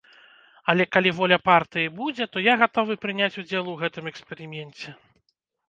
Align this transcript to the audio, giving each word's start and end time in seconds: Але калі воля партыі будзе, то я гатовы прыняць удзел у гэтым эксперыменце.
Але 0.71 0.83
калі 0.93 1.11
воля 1.19 1.37
партыі 1.49 1.91
будзе, 1.99 2.27
то 2.33 2.43
я 2.47 2.57
гатовы 2.63 2.93
прыняць 3.05 3.31
удзел 3.45 3.71
у 3.77 3.79
гэтым 3.85 4.11
эксперыменце. 4.17 4.99